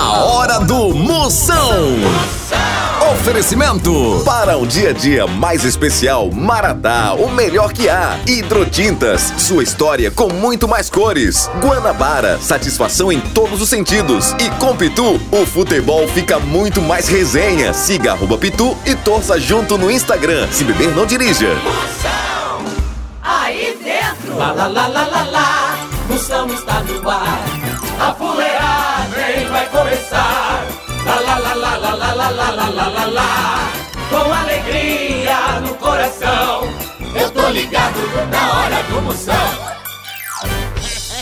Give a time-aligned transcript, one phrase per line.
[0.00, 1.96] A hora do Moção.
[3.10, 8.16] Oferecimento para um dia a dia mais especial, Maratá, o melhor que há.
[8.24, 11.50] Hidrotintas, sua história com muito mais cores.
[11.60, 14.36] Guanabara, satisfação em todos os sentidos.
[14.38, 17.72] E com Pitu, o futebol fica muito mais resenha.
[17.72, 20.46] Siga arroba Pitu e torça junto no Instagram.
[20.52, 21.52] Se beber, não dirija.
[21.56, 22.64] Moção,
[23.20, 24.38] aí dentro.
[24.38, 25.88] Lá, lá, lá, lá, lá, lá.
[26.08, 27.44] Moção está no ar.
[28.00, 28.12] A
[32.78, 33.72] lá, lá, lá.
[34.08, 36.62] Com alegria no coração.
[37.14, 37.98] Eu tô ligado
[38.30, 39.67] na hora do Moção.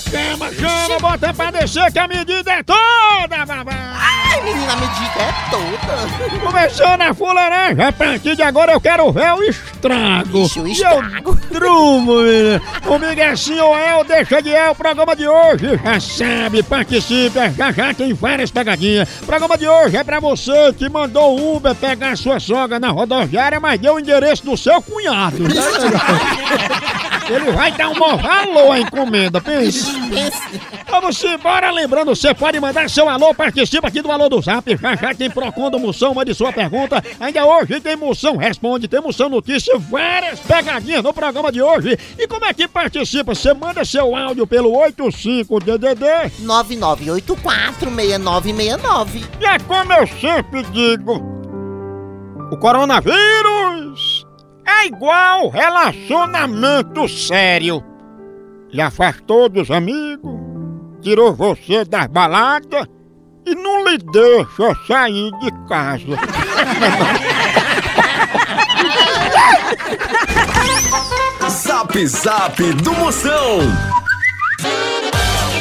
[0.03, 3.73] Chama, chama, bota pra descer que a medida é toda, babá!
[3.99, 6.41] Ai, menina, a medida é toda.
[6.41, 10.45] Começando a fuleiragem, a partir de agora eu quero ver o estrago.
[10.45, 11.39] Ixi, o E estrago.
[11.51, 12.61] eu drumo, menina.
[12.85, 15.81] Comigo é assim ou é, ou deixa de é o programa de hoje.
[15.83, 19.09] Já sabe, participe, já já tem várias pegadinhas.
[19.23, 22.91] O programa de hoje é pra você que mandou o Uber pegar sua sogra na
[22.91, 25.39] rodoviária, mas deu o endereço do seu cunhado.
[27.29, 29.91] Ele vai dar um maior valor à encomenda, pensa.
[30.89, 34.95] Vamos embora, lembrando, você pode mandar seu alô, participa aqui do Alô do Zap, já
[34.95, 39.29] já tem Procon do Moção, mande sua pergunta, ainda hoje tem Moção Responde, tem Moção
[39.29, 41.99] Notícia, várias pegadinhas no programa de hoje.
[42.17, 43.35] E como é que participa?
[43.35, 49.25] Você manda seu áudio pelo 85DDD, 99846969.
[49.41, 51.21] e é como eu sempre digo,
[52.53, 54.06] o coronavírus
[54.67, 57.85] é igual relacionamento sério.
[58.71, 60.35] Lhe afastou dos amigos,
[61.01, 62.87] tirou você das baladas
[63.47, 66.17] e não lhe deixa sair de casa.
[71.49, 73.61] Zap Zap do Moção.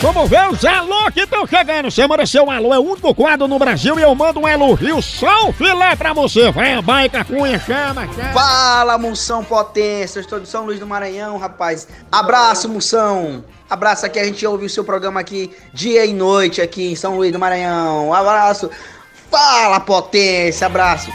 [0.05, 1.89] Vamos ver os alô que estão chegando.
[1.89, 5.01] Você manda seu alô, é o único quadro no Brasil e eu mando um elogio
[5.01, 6.51] só o filé pra você.
[6.51, 8.31] Vai baica, cunha, chama, chama.
[8.31, 11.87] Fala, Moção Potência, eu estou de São Luís do Maranhão, rapaz.
[12.11, 13.43] Abraço, Moção.
[13.67, 17.15] Abraço aqui, a gente ouve o seu programa aqui dia e noite aqui em São
[17.15, 18.13] Luís do Maranhão.
[18.13, 18.69] Abraço.
[19.31, 21.09] Fala, Potência, abraço.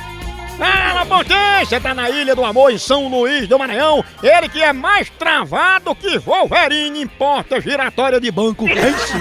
[0.61, 1.81] Fala, potência!
[1.81, 4.05] Tá na Ilha do Amor, em São Luís do Maranhão.
[4.23, 8.67] Ele que é mais travado que Wolverine em porta giratória de banco.
[8.69, 9.19] Aí sim.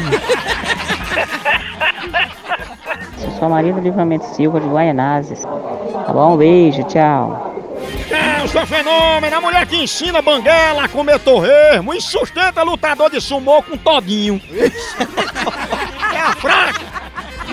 [3.23, 5.41] Eu sou a Maria do Livramento Silva de Guaianazes.
[5.41, 6.33] Tá bom?
[6.33, 7.55] Um beijo, tchau.
[8.11, 13.09] É, eu sou fenômeno, a mulher que ensina banguela a comer torresmo e sustenta lutador
[13.09, 14.41] de sumô com todinho.
[16.13, 16.81] é a fraca.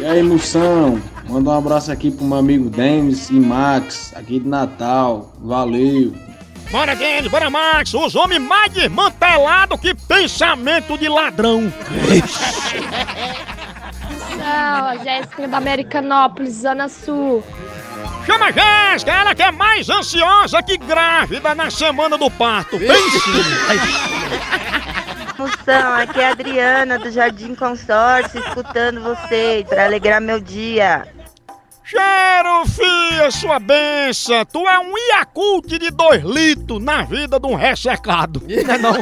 [0.01, 1.01] E aí, Moção?
[1.28, 5.32] Manda um abraço aqui pro meu amigo Denis e Max, aqui de Natal.
[5.41, 6.14] Valeu!
[6.70, 7.94] Bora, Denis, bora, Max.
[7.94, 11.72] Os homens mais desmantelados que pensamento de ladrão.
[14.38, 17.43] Não, a Jéssica da Americanópolis, Zona Sul.
[18.25, 22.78] Chama a Jéssica, ela que é mais ansiosa que grávida na semana do parto.
[22.78, 23.20] Pense.
[25.38, 31.06] Moção, aqui é a Adriana do Jardim Consórcio, escutando vocês para alegrar meu dia.
[31.89, 34.45] Cheiro, fia, sua benção.
[34.45, 38.43] Tu é um Yakult de dois litros na vida de um ressecado.
[38.45, 38.93] Não é não?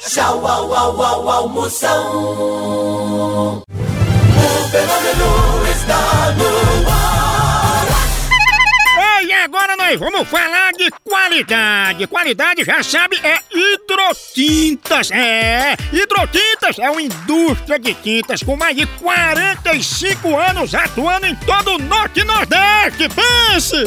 [0.00, 2.02] Tchau, au, au, au, au, Moção.
[3.62, 3.62] O
[4.70, 7.15] fenômeno está no ar.
[9.94, 12.06] Vamos falar de qualidade.
[12.08, 15.12] Qualidade, já sabe, é hidrotintas.
[15.12, 21.76] É, hidrotintas é uma indústria de tintas com mais de 45 anos atuando em todo
[21.76, 23.08] o Norte e Nordeste.
[23.10, 23.86] Pense!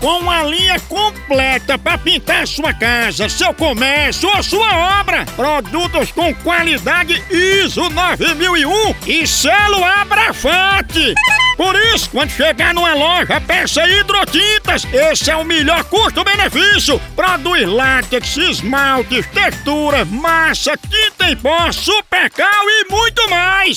[0.00, 5.26] Com uma linha completa para pintar sua casa, seu comércio ou sua obra.
[5.36, 11.14] Produtos com qualidade ISO 9001 e selo Abrafate.
[11.56, 14.86] Por isso, quando chegar numa loja, peça hidrotintas.
[14.92, 17.00] Esse é o melhor custo-benefício.
[17.16, 23.76] Produz látex, esmaltes, textura, massa, tinta em pó, supercal e muito mais.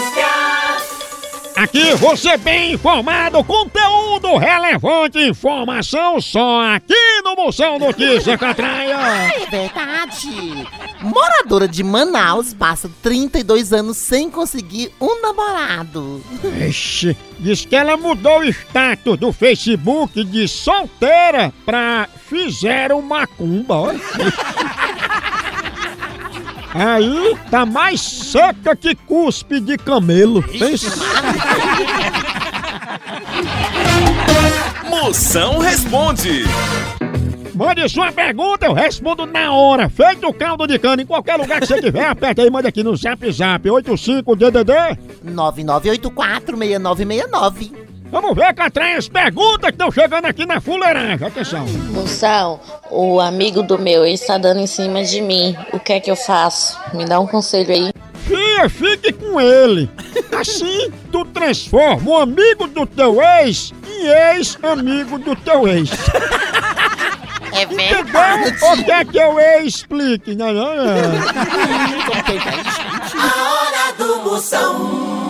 [1.61, 8.95] Aqui você bem informado, conteúdo relevante, informação só aqui no Moção Notícia Catraia.
[8.95, 10.67] É verdade.
[11.03, 16.23] Moradora de Manaus passa 32 anos sem conseguir um namorado.
[16.67, 23.91] Ixi, diz que ela mudou o status do Facebook de solteira pra fizeram macumba, ó.
[26.73, 30.41] Aí tá mais seca que cuspe de camelo.
[30.43, 30.91] Pensa.
[34.89, 36.43] Moção responde.
[37.53, 39.89] Mande sua pergunta, eu respondo na hora.
[39.89, 42.81] Feito o caldo de cana em qualquer lugar que você tiver, aperta aí, manda aqui
[42.81, 44.97] no Zap Zap 85DDD.
[45.25, 47.80] 99846969.
[48.11, 51.25] Vamos ver, Catrinha, as perguntas que estão chegando aqui na fuleiragem.
[51.25, 51.65] Atenção.
[51.91, 52.59] Moção,
[52.89, 55.55] o amigo do meu ex está dando em cima de mim.
[55.71, 56.77] O que é que eu faço?
[56.93, 57.93] Me dá um conselho aí.
[58.27, 59.89] Fia, fique com ele.
[60.37, 65.89] Assim, tu transforma o amigo do teu ex em ex-amigo do teu ex.
[67.53, 68.01] É Entendeu?
[68.71, 70.35] O que é que eu ex explique?
[70.35, 70.83] Não, não, não.
[73.19, 75.20] A hora do Moção.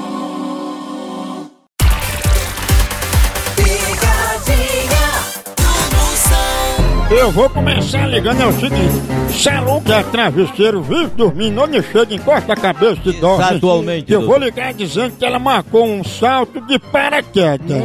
[7.19, 12.13] Eu vou começar ligando, é o seguinte: Salão que é travesseiro, vive dormindo, onde chega,
[12.13, 13.43] encosta a cabeça e dorme.
[13.57, 17.81] Exatamente, Eu vou ligar dizendo que ela marcou um salto de paraquedas.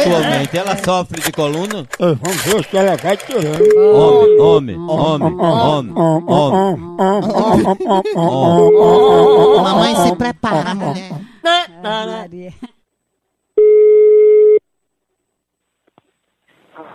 [0.00, 1.86] Atualmente, ela sofre de coluna?
[1.98, 3.78] Eh, Vamos ver se ela vai tirando.
[4.40, 6.98] Homem, homem, homem, homem, homem.
[9.62, 11.10] Mamãe se prepara, mulher.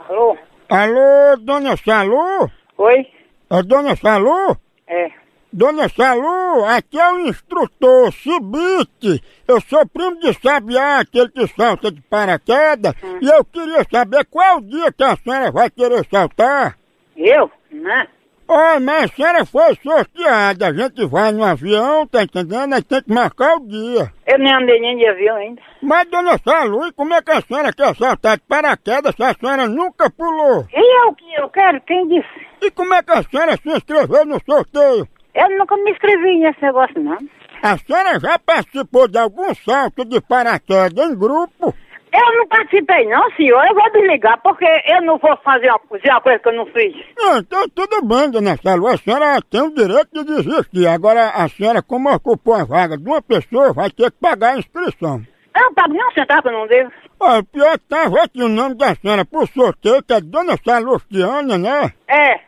[0.09, 0.37] Alô?
[0.69, 2.49] Alô, dona Salu?
[2.77, 3.07] Oi?
[3.49, 4.57] É dona Salu?
[4.87, 5.11] É.
[5.51, 9.23] Dona Salu, aqui é o instrutor Cibite.
[9.47, 12.95] Eu sou primo de Sabiá, aquele que salta de paraquedas.
[13.21, 16.75] E eu queria saber qual dia que a senhora vai querer saltar.
[17.15, 17.51] Eu?
[17.71, 18.07] Né?
[18.47, 20.67] Oi, mas a senhora foi sorteada.
[20.69, 22.73] A gente vai no avião, tá entendendo?
[22.73, 24.11] Aí tem que marcar o dia.
[24.33, 25.61] Eu nem andei nem de avião ainda.
[25.79, 29.31] Mas, dona Salu, e como é que a senhora quer saltar de paraquedas se a
[29.35, 30.65] senhora nunca pulou?
[30.73, 31.79] E eu que eu quero?
[31.81, 32.47] Quem disse?
[32.59, 35.07] E como é que a senhora se inscreveu no sorteio?
[35.35, 37.19] Eu nunca me inscrevi nesse negócio, não.
[37.61, 41.71] A senhora já participou de algum salto de paraquedas em grupo?
[42.13, 43.65] Eu não participei, não, senhor.
[43.65, 46.65] Eu vou desligar, porque eu não vou fazer uma, fazer uma coisa que eu não
[46.67, 46.93] fiz.
[47.17, 48.87] Não, então tudo bem, dona Salu.
[48.87, 50.85] A senhora tem o direito de desistir.
[50.85, 54.59] Agora, a senhora, como ocupou a vaga de uma pessoa, vai ter que pagar a
[54.59, 55.23] inscrição.
[55.55, 56.91] Eu não pago nem um centavo não devo.
[57.19, 60.55] Olha, o pior que tava aqui o nome da senhora pro sorteio, que é Dona
[60.63, 61.93] Salustiana, né?
[62.07, 62.39] É.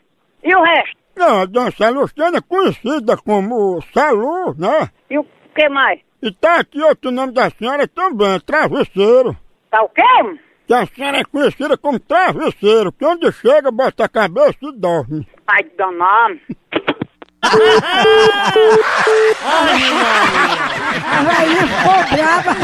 [0.43, 0.95] E o resto?
[1.15, 4.89] Não, a Dona Salustiana é conhecida como Salu, né?
[5.09, 5.25] E o
[5.55, 5.99] que mais?
[6.21, 9.35] E tá aqui outro nome da senhora também, Travesseiro.
[9.75, 10.01] Tá o quê?
[10.65, 15.27] Que a senhora é conhecida como Travesseiro, que onde chega, bota a cabeça e dorme.
[15.45, 16.39] Ai, danado.
[21.27, 22.55] Aí ficou brava.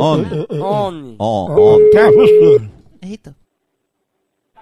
[0.00, 1.16] Homem, Homem.
[1.18, 1.90] homem.
[1.90, 2.70] Travesseiro.
[3.02, 3.41] Eita.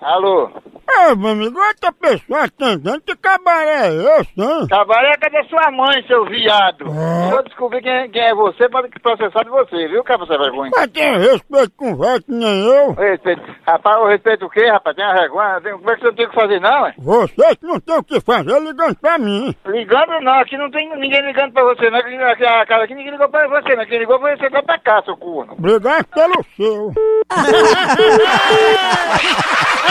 [0.02, 0.50] Alô?
[0.92, 4.66] Ô, meu amigo, outra pessoa atendendo, que cabaré é esse, hein?
[4.68, 6.84] Cabaré, cadê sua mãe, seu viado?
[6.90, 10.70] Se eu descobrir quem, quem é você, pode processar de você, viu, cara, você vergonha?
[10.74, 12.92] Mas tem respeito com velho que nem eu.
[12.94, 13.42] Respeito.
[13.66, 14.96] Rapaz, o respeito o quê, rapaz?
[14.96, 15.60] Tem a vergonha?
[15.60, 16.94] Tem- Como é que você não tem o que fazer, não, é?
[16.98, 19.54] Você que não tem o que fazer ligando pra mim.
[19.66, 21.98] Ligando não, aqui não tem ninguém ligando pra você, não.
[22.00, 23.86] Aqui, aqui, a casa aqui ninguém ligou pra você, não.
[23.86, 25.52] Quem ligou foi você ligou pra cá, seu corno.
[25.52, 26.92] Obrigado pelo seu.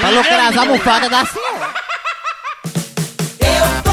[0.00, 1.74] Falou que era as almofadas da senhora.
[3.40, 3.91] Eu tô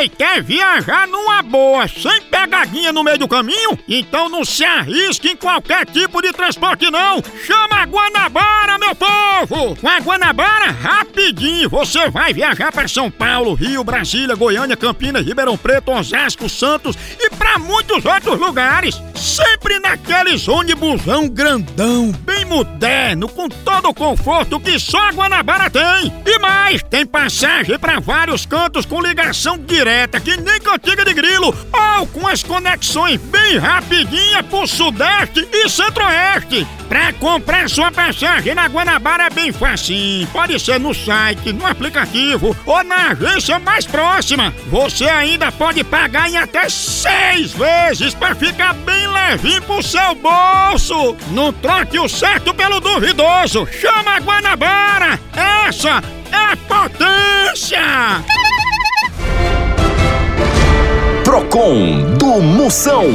[0.00, 3.78] Ei, quer viajar numa boa, sem pegadinha no meio do caminho?
[3.86, 7.22] Então não se arrisque em qualquer tipo de transporte não!
[7.44, 9.76] Chama a Guanabara, meu povo!
[9.76, 15.58] Com a Guanabara, rapidinho, você vai viajar para São Paulo, Rio, Brasília, Goiânia, Campinas, Ribeirão
[15.58, 19.09] Preto, Osasco, Santos e para muitos outros lugares.
[19.20, 26.10] Sempre naqueles ônibusão grandão, bem moderno, com todo o conforto que só Guanabara tem.
[26.24, 31.54] E mais, tem passagem para vários cantos com ligação direta, que nem cantiga de grilo,
[31.70, 36.66] ou com as conexões bem rapidinha pro Sudeste e Centro-Oeste.
[36.88, 40.26] Pra comprar sua passagem na Guanabara é bem facinho.
[40.28, 44.52] Pode ser no site, no aplicativo ou na agência mais próxima.
[44.66, 51.16] Você ainda pode pagar em até seis vezes pra ficar bem levinho pro seu bolso.
[51.30, 53.66] Não troque o certo pelo duvidoso.
[53.80, 55.20] Chama a Guanabara.
[55.66, 57.80] Essa é potência.
[61.24, 63.08] Procon do Moção.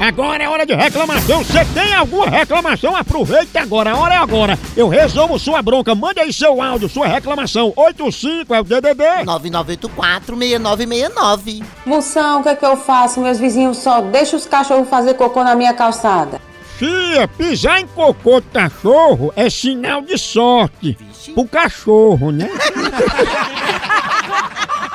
[0.00, 1.44] Agora é hora de reclamação.
[1.44, 2.96] Você tem alguma reclamação?
[2.96, 3.90] Aproveita agora.
[3.90, 4.58] A hora é agora.
[4.74, 5.94] Eu resolvo sua bronca.
[5.94, 7.70] Mande aí seu áudio, sua reclamação.
[7.76, 9.04] 85 é o DDD.
[9.26, 11.62] 9984-6969.
[11.84, 13.20] Moção, o que é que eu faço?
[13.20, 16.40] Meus vizinhos só deixam os cachorros fazer cocô na minha calçada.
[16.78, 20.96] Fia, pisar em cocô de cachorro é sinal de sorte.
[21.34, 22.48] Pro cachorro, né?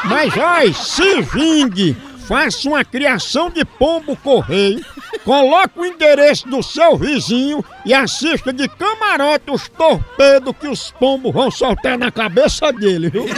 [0.03, 1.95] Mas ai, se vingue.
[2.27, 4.83] Faça uma criação de pombo correio,
[5.23, 11.31] coloque o endereço do seu vizinho e assista de camarote os torpedos que os pombos
[11.31, 13.25] vão soltar na cabeça dele, viu?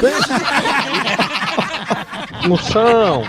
[2.48, 3.24] Moção,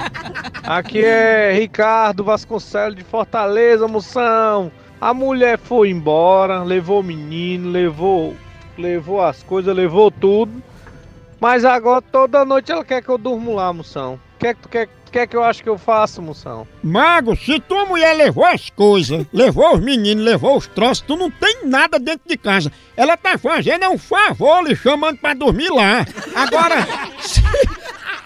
[0.62, 4.70] aqui é Ricardo Vasconcelos de Fortaleza, Moção.
[5.00, 8.36] A mulher foi embora, levou o menino, levou,
[8.76, 10.62] levou as coisas, levou tudo.
[11.40, 14.20] Mas agora toda noite ela quer que eu durmo lá, Moção.
[14.36, 16.66] O que é que tu quer, quer que eu acho que eu faço, Moção?
[16.82, 21.30] Mago, se tua mulher levou as coisas, levou os meninos, levou os troços, tu não
[21.30, 22.72] tem nada dentro de casa.
[22.96, 26.06] Ela tá fazendo é um favor lhe chamando pra dormir lá.
[26.34, 26.86] Agora,
[27.20, 27.42] se,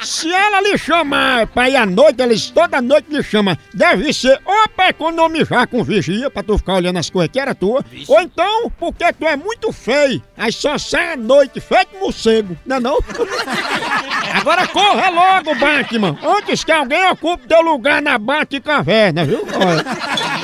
[0.04, 4.40] se ela lhe chamar pra ir à noite, eles toda noite lhe chama, deve ser
[4.44, 8.20] ou pra economizar com vigia, pra tu ficar olhando as coisas que era tua, ou
[8.20, 12.80] então porque tu é muito feio, aí só sai à noite, feito morcego, não é
[12.80, 12.98] não?
[14.34, 19.46] Agora corra logo, Batman, antes que alguém ocupe teu lugar na Bate-Caverna, viu?
[19.54, 19.84] Olha.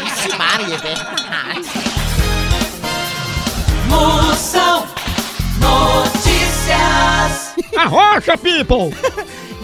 [0.04, 1.98] Vixe, Maria, é.
[3.88, 4.86] Moção
[5.60, 7.54] Notícias.
[7.76, 8.92] Arrocha, people!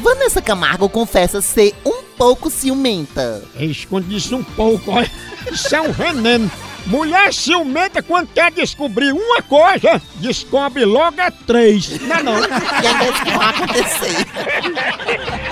[0.05, 3.43] Vanessa Camargo confessa ser um pouco ciumenta.
[3.57, 5.11] Eis quando disse um pouco, olha,
[5.51, 6.51] isso é um veneno.
[6.85, 11.99] Mulher ciumenta quando quer descobrir uma coisa, descobre logo a três.
[12.03, 12.39] Não é não?
[12.39, 14.27] E ainda isso que vai acontecer.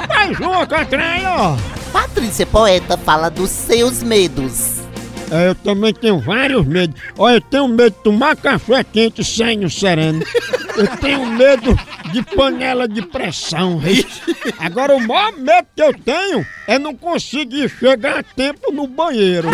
[0.06, 1.56] Mais uma, Catrinha, ó.
[1.90, 4.81] Patrícia Poeta fala dos seus medos.
[5.32, 7.00] É, eu também tenho vários medos.
[7.16, 10.22] Olha, eu tenho medo de tomar café quente sem no sereno.
[10.76, 11.74] Eu tenho medo
[12.12, 13.80] de panela de pressão.
[14.58, 19.48] Agora, o maior medo que eu tenho é não conseguir chegar a tempo no banheiro.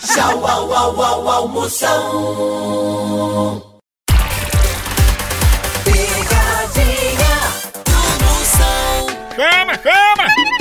[0.00, 1.96] Tchau, au, au, au, au, Moção.
[5.84, 7.38] Pegadinha
[7.86, 7.92] do
[8.24, 9.06] Moção.
[9.34, 10.55] Chama, chama!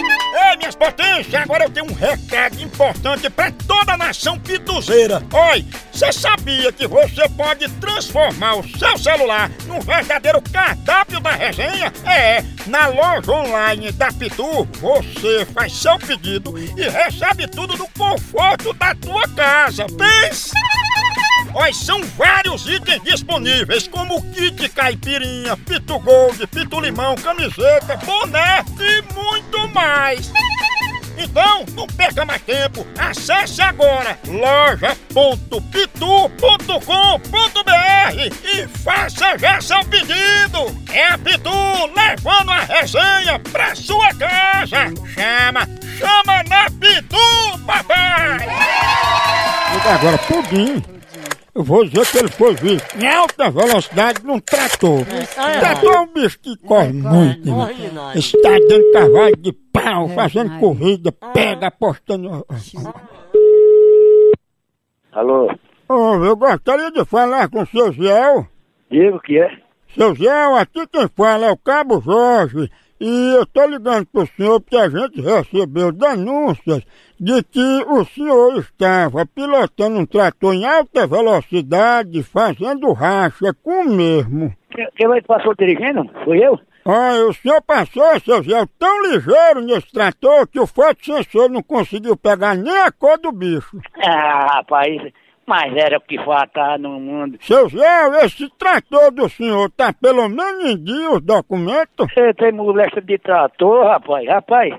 [0.65, 5.21] Minhas potências, agora eu tenho um recado importante pra toda a nação pituzeira.
[5.51, 11.93] Oi, você sabia que você pode transformar o seu celular num verdadeiro cardápio da resenha?
[12.03, 18.73] É, na loja online da Pitu, você faz seu pedido e recebe tudo no conforto
[18.73, 19.85] da tua casa.
[19.85, 20.55] Pensa!
[21.57, 29.01] Olha, são vários itens disponíveis, como kit caipirinha, pito gold, pito limão, camiseta, boné e
[29.13, 30.29] muito mais.
[31.17, 32.85] Então, não perca mais tempo.
[32.99, 35.55] Acesse agora loja.pitu.com.br
[38.43, 40.77] e faça já seu pedido.
[40.91, 41.49] É a Pitu
[41.95, 44.91] levando a resenha pra sua casa.
[45.13, 48.45] Chama, chama na Pitu, papai!
[49.85, 50.83] Agora, pudim.
[51.55, 55.05] Eu vou dizer que ele foi visto em alta velocidade num trator.
[55.59, 57.49] Trator é um bicho que corre muito.
[57.49, 58.13] né?
[58.15, 62.45] Está dando cavalo de pau, fazendo corrida, pega, apostando.
[65.13, 65.49] Alô?
[65.87, 68.47] Ô, eu gostaria de falar com o seu Ziel.
[68.91, 69.49] Diga o que é?
[69.95, 72.69] Seu Ziel, aqui quem fala é o Cabo Jorge.
[72.99, 76.83] E eu tô ligando pro senhor porque a gente recebeu denúncias
[77.19, 83.89] de que o senhor estava pilotando um trator em alta velocidade, fazendo racha com o
[83.89, 84.53] mesmo.
[84.71, 86.09] Quem, quem vai passou dirigindo?
[86.23, 86.57] Foi eu?
[86.87, 92.15] Olha, o senhor passou, seu Zé, tão ligeiro nesse trator que o fotossensor não conseguiu
[92.15, 93.77] pegar nem a cor do bicho.
[94.03, 95.01] Ah, rapaz,
[95.47, 97.37] mas era o que faltava no mundo.
[97.41, 102.07] Seu Zé, esse trator do senhor tá pelo menos em dia os documentos?
[102.13, 104.27] Você tem moléstia de trator, rapaz?
[104.27, 104.73] Rapaz,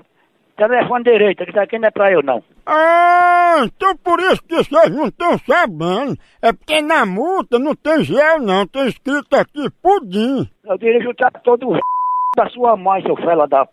[0.57, 2.43] telefone direito, que daqui não é pra eu não.
[2.65, 6.17] Ah, então por isso que vocês não estão sabendo.
[6.41, 10.49] É porque na multa não tem gel não, tem escrito aqui pudim.
[10.65, 11.71] Eu dirijo o trator do
[12.35, 13.71] da sua mãe, seu fela da p.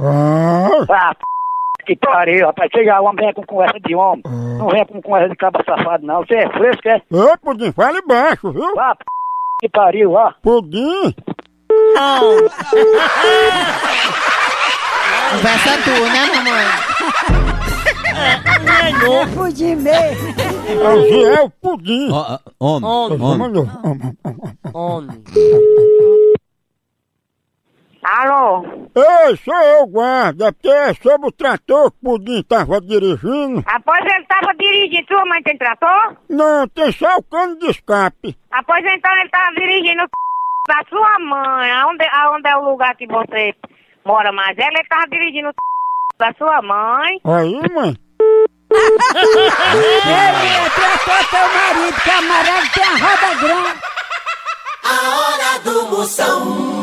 [0.00, 1.22] Ah, Ah, p...
[1.84, 2.70] que pariu, rapaz.
[2.72, 4.22] Você já homem vem com conversa de homem.
[4.58, 6.24] Não vem com conversa de cabo safado, não.
[6.24, 7.02] Você é fresco, é?
[7.10, 8.78] Ô, pudim, fale baixo, viu?
[8.78, 9.04] Ah, p...
[9.60, 10.32] que pariu, ó.
[10.42, 11.14] Pudim?
[15.30, 16.64] Conversa tu, né, mamãe?
[18.14, 20.34] É pudim mesmo.
[21.34, 22.08] É o pudim.
[22.60, 23.38] Homem, Homem.
[23.38, 23.66] Mandou.
[24.72, 25.24] Homem.
[28.04, 28.33] Alô?
[28.94, 33.64] Ei, sou eu, guarda, porque é sobre o trator que o Pudim tava dirigindo.
[33.66, 36.16] Após ele tava dirigindo, sua mãe tem trator?
[36.28, 38.36] Não, tem só o cano de escape.
[38.50, 40.08] Após então ele tava dirigindo o
[40.68, 43.54] da sua mãe, aonde, aonde é o lugar que você
[44.04, 44.56] mora mais?
[44.56, 45.54] Ela ele tava dirigindo o
[46.18, 47.18] da sua mãe.
[47.24, 47.96] Aí, mãe.
[48.74, 53.80] Ele tratou teu marido, que é amarelo tem a roda grande.
[54.84, 56.73] A hora do Moção.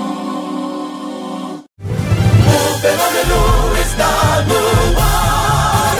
[2.81, 5.95] Fenômeno está no ar.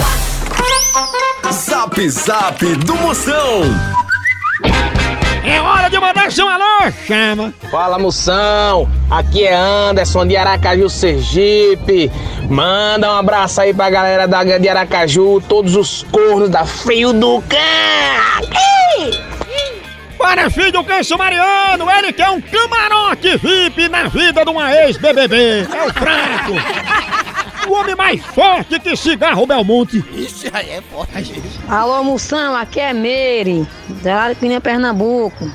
[1.54, 3.62] Zap Zap do Moção.
[5.46, 7.54] É hora de mandar seu alô, chama.
[7.70, 12.12] Fala moção, aqui é Anderson de Aracaju, Sergipe.
[12.50, 17.44] Manda um abraço aí pra galera da de Aracaju, todos os cornos da Frio do
[17.44, 17.60] Cão.
[19.00, 19.21] Para
[20.52, 25.62] filho do Câncio Mariano, ele que é um camarote VIP na vida de uma ex-BBB.
[25.62, 26.54] É o fraco.
[27.68, 30.04] O homem mais forte que cigarro Belmonte.
[30.14, 31.42] Ixi, aí é forte.
[31.70, 33.68] Alô, Moção, aqui é Meire,
[34.04, 35.50] da Aripina, Pernambuco.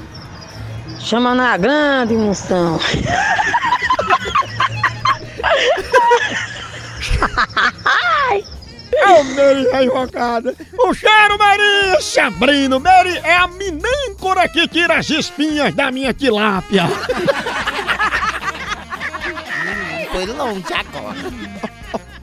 [1.00, 2.78] Chama na grande, Moção.
[8.96, 10.54] É o Mary a invocada.
[10.78, 12.80] O cheiro, Mary, se abrindo.
[12.80, 16.84] Mary é a minâncora que tira as espinhas da minha tilápia.
[20.10, 21.16] Foi longe agora.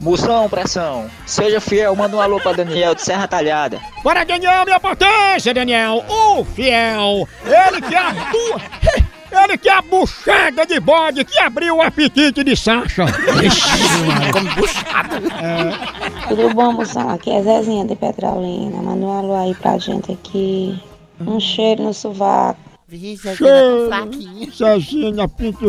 [0.00, 1.10] Moção, pressão.
[1.24, 3.80] Seja fiel, manda um alô pra Daniel de Serra Talhada.
[4.02, 6.04] Bora, Daniel, minha potência, Daniel.
[6.08, 7.26] O fiel.
[7.46, 8.60] Ele que é a bu...
[9.42, 13.04] Ele que é a buchada de bode que abriu o apetite de Sasha.
[14.32, 15.20] Como buchada.
[16.28, 17.10] Tudo bom, moção?
[17.10, 18.80] Aqui é Zezinha de Petrolina.
[18.82, 20.78] Manda um alô aí pra gente aqui.
[21.20, 22.58] Um cheiro no sovaco.
[22.86, 23.88] Vixe, Cheiro.
[23.88, 24.50] tá fraquinha.
[24.52, 25.66] Zezinha, pinto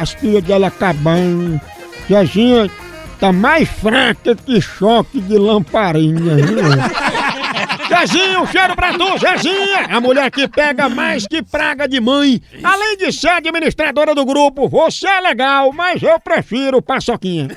[0.00, 1.60] as filhas dela acabando.
[2.08, 2.70] Zezinha
[3.18, 6.36] tá mais fraca que choque de lamparina.
[6.36, 6.58] viu?
[7.88, 9.86] Zezinho, um cheiro pra tu, Zezinha!
[9.90, 12.40] A mulher que pega mais que praga de mãe.
[12.62, 17.48] Além de ser administradora do grupo, você é legal, mas eu prefiro paçoquinha.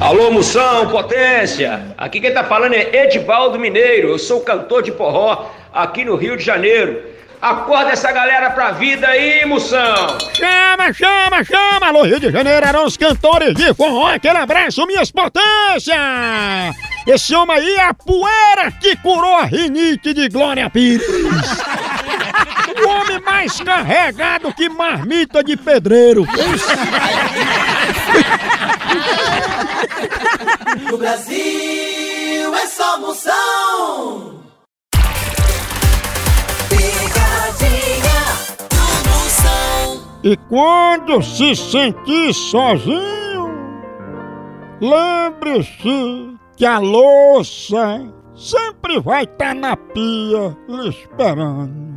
[0.00, 1.94] Alô, Moção, potência!
[1.96, 6.36] Aqui quem tá falando é Edivaldo Mineiro, eu sou cantor de forró aqui no Rio
[6.36, 7.13] de Janeiro.
[7.44, 10.18] Acorda essa galera pra vida aí, Moção!
[10.32, 11.88] Chama, chama, chama!
[11.88, 14.06] Alô, Rio de Janeiro eram os cantores de forró.
[14.06, 15.94] Aquele abraço, minhas potências!
[17.06, 21.06] Esse homem aí é a poeira que curou a rinite de Glória Pires.
[22.82, 26.26] O homem mais carregado que marmita de pedreiro.
[30.90, 34.23] No Brasil é só Moção.
[40.24, 43.50] E quando se sentir sozinho,
[44.80, 51.93] lembre-se que a louça sempre vai estar na pia lhe esperando.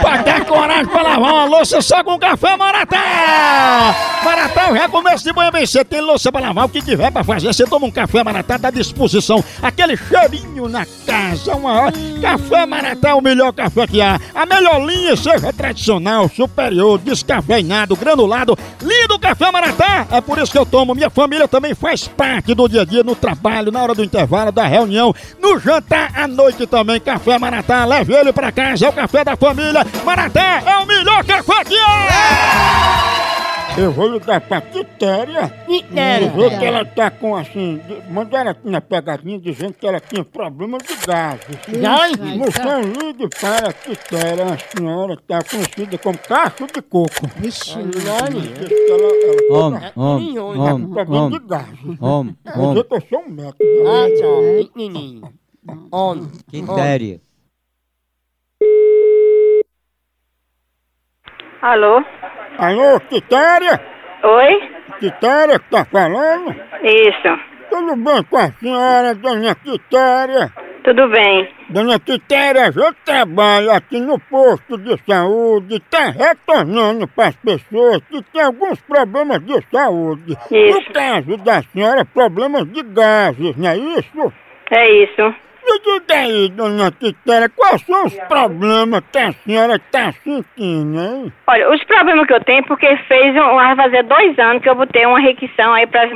[0.00, 3.94] Pra ter coragem pra lavar uma louça só com café Maratá!
[4.24, 5.86] Maratá, já começo de manhã bem cedo.
[5.86, 7.52] Tem louça pra lavar, o que tiver pra fazer.
[7.52, 9.42] Você toma um café Maratá, dá disposição.
[9.62, 11.90] Aquele cheirinho na casa, uma.
[12.20, 14.20] Café Maratá é o melhor café que há.
[14.34, 18.58] A melhor linha, seja tradicional, superior, descafeinado, granulado.
[18.82, 20.06] Lindo café Maratá!
[20.10, 20.94] É por isso que eu tomo.
[20.94, 24.50] Minha família também faz parte do dia a dia, no trabalho, na hora do intervalo,
[24.50, 26.98] da reunião, no jantar, à noite também.
[27.00, 29.86] Café Maratá, leve ele pra casa, é o café da família.
[30.04, 33.09] Maratá é o melhor café que há!
[33.80, 35.48] Eu vou ligar pra Quitéria.
[35.66, 36.26] Quitéria.
[36.26, 37.78] Eu vi que ela tá com assim.
[37.78, 41.56] de- Mandaram aqui na pegadinha dizendo que ela tinha problema de gases.
[41.80, 42.16] Gás?
[42.36, 47.26] Moção ligue para a Quitéria, a senhora que tá conhecida como cacho de coco.
[47.36, 48.48] Vixe, nome.
[48.48, 52.02] diz que ela, ela Homem, tá homem, com homem, problema homem, de gases.
[52.02, 52.84] homem, Eu homem.
[52.84, 53.64] que eu sou um médico.
[53.86, 54.42] Ah, tchau.
[54.58, 55.32] Pequenininho.
[55.90, 56.28] Homem.
[56.50, 57.20] Quitéria.
[61.62, 62.02] Alô?
[62.60, 63.80] Alô, Quitéria?
[64.22, 64.70] Oi?
[64.98, 66.54] Quitéria que tá falando?
[66.82, 67.40] Isso.
[67.70, 70.52] Tudo bem com a senhora, dona Quitéria?
[70.84, 71.48] Tudo bem.
[71.70, 78.22] Dona Quitéria, eu trabalho aqui no posto de saúde, tá retornando para as pessoas que
[78.24, 80.36] têm alguns problemas de saúde.
[80.50, 80.80] Isso.
[80.80, 84.32] No caso da senhora, problemas de gases, não é isso?
[84.70, 85.34] É isso.
[85.70, 91.32] Me diga aí, dona Quitéria, quais são os problemas que a senhora tá sentindo, hein?
[91.46, 94.74] Olha, os problemas que eu tenho, porque fez, um, vai fazer dois anos que eu
[94.74, 96.08] botei uma requisição aí pra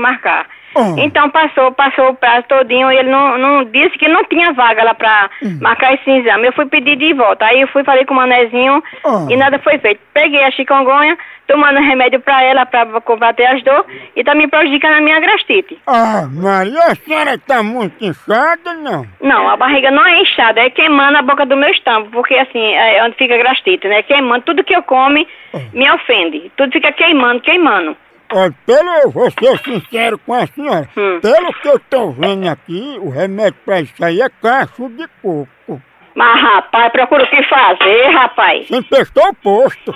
[0.74, 0.98] marcar.
[0.98, 4.82] Então passou, passou o prazo todinho e ele não, não disse que não tinha vaga
[4.84, 6.46] lá pra marcar esse exame.
[6.46, 7.44] Eu fui pedir de volta.
[7.46, 8.82] Aí eu fui, falei com o manezinho
[9.28, 10.00] e nada foi feito.
[10.12, 13.84] Peguei a chikungunya, tomando remédio pra ela pra combater as dores
[14.16, 15.78] e tá me prejudicando a minha gastrite.
[15.86, 19.06] Ah, Maria, a senhora tá muito inchada, não?
[19.20, 22.62] Não, a barriga não é inchada, é queimando a boca do meu estômago, porque assim,
[22.62, 24.02] é onde fica a gastrite, né?
[24.02, 25.26] Queimando, tudo que eu come
[25.72, 26.50] me ofende.
[26.56, 27.96] Tudo fica queimando, queimando.
[28.32, 32.98] Olha, pelo, eu vou ser sincero com a senhora, pelo que eu tô vendo aqui,
[33.00, 35.82] o remédio pra isso aí é cacho de coco.
[36.16, 38.66] Mas, rapaz, procura o que fazer, rapaz.
[38.68, 39.92] Você emprestou o posto.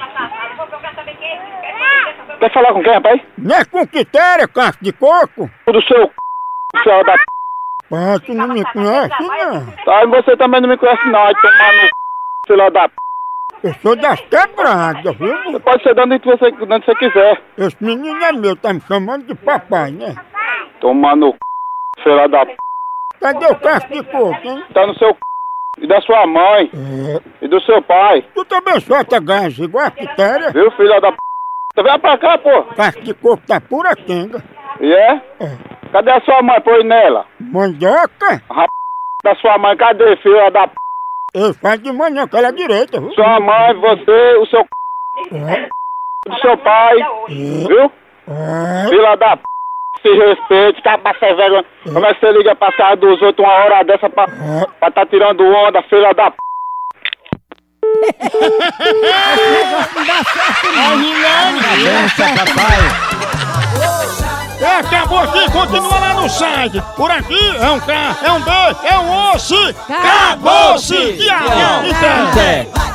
[2.39, 3.21] Quer falar com quem, rapaz?
[3.39, 5.51] Não é com quitéria, cacho de coco?
[5.67, 6.13] Do seu c...
[6.85, 7.25] seu da p...
[7.91, 9.67] Ah, tu não me conhece, não.
[9.85, 11.91] Tá, e você também não me conhece não, aí tomar no c...
[12.47, 12.95] filho da p...
[13.63, 15.35] Eu sou das quebradas, viu?
[15.45, 17.43] Você pode ser dando onde você, onde você quiser.
[17.59, 20.15] Esse menino é meu, tá me chamando de papai, né?
[20.81, 21.39] Tomar no c...
[22.03, 22.57] filho da p...
[23.21, 24.65] Cadê o cacho de coco, hein?
[24.73, 25.17] Tá no seu c...
[25.79, 26.71] e da sua mãe.
[27.43, 28.25] E do seu pai.
[28.33, 30.51] Tu também solta gás igual a quitéria?
[30.53, 31.19] Viu, filho da p...
[31.75, 32.63] Você vem pra cá, pô.
[32.75, 34.41] Cacho de coco tá pura quenga.
[34.81, 35.21] E é?
[35.93, 36.61] Cadê a sua mãe?
[36.61, 37.27] Põe nela.
[37.41, 38.41] Mandioca?
[38.51, 38.71] Rap...
[39.25, 40.75] da sua mãe, cadê, filha da p...
[41.35, 43.13] Eu faço de manhã, que ela é direita, viu?
[43.13, 44.67] Sua mãe, você, o seu
[45.29, 45.69] c...
[46.27, 46.97] do seu pai.
[47.29, 47.93] Viu?
[48.89, 49.43] Filha da p...
[50.03, 51.65] Se respeite, capa sem vergonha.
[51.85, 54.27] Como é que você liga pra casa dos outros uma hora dessa pra,
[54.79, 56.37] pra tá tirando onda, filha da p...
[63.05, 63.08] É,
[64.65, 66.83] acabou aqui, continua lá no site.
[66.97, 68.51] Por aqui é um K, é um B,
[68.85, 69.75] é um osso.
[69.89, 71.19] Acabou-se!
[71.19, 71.85] Tchau!
[71.85, 72.88] Então.